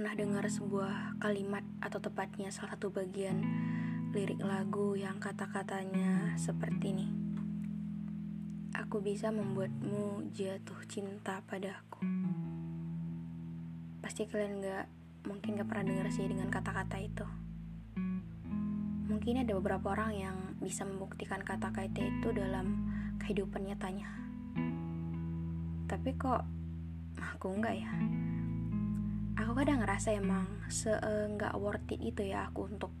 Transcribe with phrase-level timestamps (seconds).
[0.00, 3.36] Pernah dengar sebuah kalimat atau tepatnya salah satu bagian
[4.16, 7.08] lirik lagu yang kata-katanya seperti ini.
[8.80, 12.00] Aku bisa membuatmu jatuh cinta padaku.
[14.00, 14.88] Pasti kalian gak,
[15.28, 17.28] mungkin gak pernah dengar sih dengan kata-kata itu.
[19.04, 22.88] Mungkin ada beberapa orang yang bisa membuktikan kata-kata itu dalam
[23.20, 24.08] kehidupan nyatanya.
[25.92, 26.40] Tapi kok
[27.20, 27.92] aku enggak ya?
[29.50, 32.94] Aku kadang ngerasa emang seenggak worth it itu ya aku untuk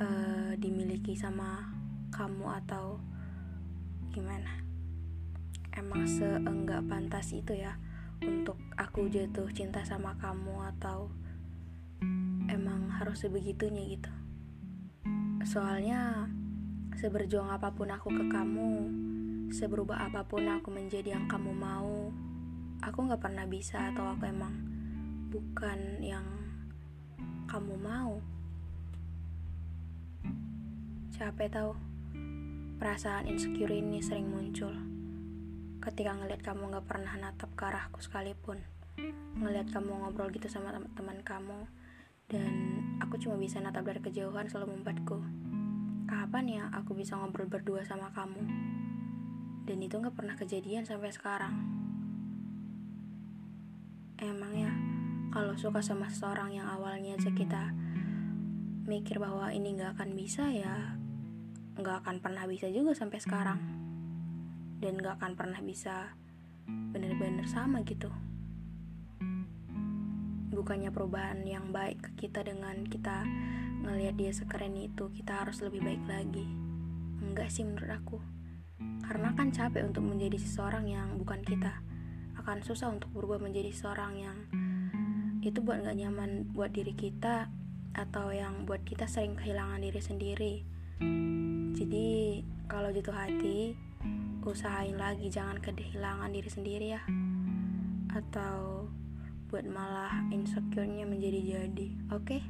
[0.00, 1.68] eh, dimiliki sama
[2.08, 2.96] kamu atau
[4.08, 4.64] gimana.
[5.76, 7.76] Emang seenggak pantas itu ya
[8.24, 11.12] untuk aku jatuh cinta sama kamu atau
[12.48, 14.12] emang harus sebegitunya gitu.
[15.44, 16.32] Soalnya
[16.96, 18.88] seberjuang apa pun aku ke kamu
[19.52, 22.08] seberubah apa pun aku menjadi yang kamu mau
[22.80, 24.77] aku nggak pernah bisa atau aku emang
[25.28, 26.24] bukan yang
[27.44, 28.16] kamu mau.
[31.12, 31.72] Capek tahu.
[32.80, 34.72] Perasaan insecure ini sering muncul.
[35.84, 38.64] Ketika ngeliat kamu gak pernah natap ke arahku sekalipun.
[39.36, 41.60] Ngeliat kamu ngobrol gitu sama teman-teman kamu.
[42.28, 42.52] Dan
[43.04, 45.20] aku cuma bisa natap dari kejauhan selalu membuatku.
[46.08, 48.48] Kapan ya aku bisa ngobrol berdua sama kamu?
[49.68, 51.52] Dan itu gak pernah kejadian sampai sekarang.
[54.18, 54.72] Emang ya,
[55.38, 57.70] kalau suka sama seseorang yang awalnya aja kita
[58.90, 60.98] mikir bahwa ini nggak akan bisa ya
[61.78, 63.60] nggak akan pernah bisa juga sampai sekarang.
[64.82, 66.10] Dan nggak akan pernah bisa
[66.66, 68.10] bener-bener sama gitu.
[70.50, 73.22] Bukannya perubahan yang baik ke kita dengan kita
[73.86, 76.50] ngelihat dia sekeren itu kita harus lebih baik lagi.
[77.22, 78.18] Enggak sih menurut aku.
[79.06, 81.78] Karena kan capek untuk menjadi seseorang yang bukan kita.
[82.34, 84.38] Akan susah untuk berubah menjadi seseorang yang
[85.42, 87.50] itu buat nggak nyaman buat diri kita
[87.94, 90.54] atau yang buat kita sering kehilangan diri sendiri.
[91.74, 93.74] Jadi kalau jatuh hati
[94.48, 97.02] usahain lagi jangan kehilangan diri sendiri ya.
[98.14, 98.88] Atau
[99.48, 102.24] buat malah insecure-nya menjadi jadi oke?
[102.24, 102.42] Okay?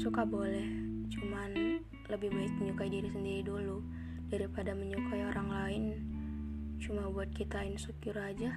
[0.00, 0.64] suka boleh
[1.12, 3.84] cuman lebih baik menyukai diri sendiri dulu
[4.32, 5.84] daripada menyukai orang lain.
[6.80, 8.56] Cuma buat kita insecure aja